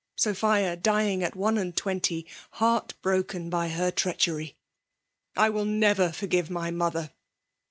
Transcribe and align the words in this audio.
Sophia 0.15 0.75
dying 0.75 1.19
at^one 1.19 1.61
and 1.61 1.77
twenty, 1.77 2.25
heart 2.53 2.95
broken 3.03 3.51
by 3.51 3.69
her: 3.69 3.91
treachery 3.91 4.55
I 5.37 5.45
I 5.45 5.49
will 5.51 5.65
never 5.65 6.11
forgive 6.11 6.49
my 6.49 6.71
mother 6.71 7.11